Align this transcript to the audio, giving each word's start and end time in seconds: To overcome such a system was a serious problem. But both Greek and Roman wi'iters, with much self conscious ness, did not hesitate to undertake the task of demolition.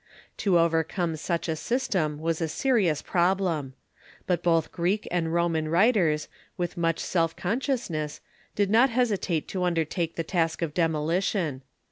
To 0.37 0.57
overcome 0.57 1.15
such 1.15 1.47
a 1.47 1.55
system 1.55 2.17
was 2.17 2.41
a 2.41 2.47
serious 2.47 3.03
problem. 3.03 3.75
But 4.25 4.41
both 4.41 4.71
Greek 4.71 5.07
and 5.11 5.31
Roman 5.31 5.67
wi'iters, 5.67 6.27
with 6.57 6.75
much 6.75 6.97
self 6.97 7.35
conscious 7.35 7.87
ness, 7.87 8.19
did 8.55 8.71
not 8.71 8.89
hesitate 8.89 9.47
to 9.49 9.63
undertake 9.63 10.15
the 10.15 10.23
task 10.23 10.63
of 10.63 10.73
demolition. 10.73 11.61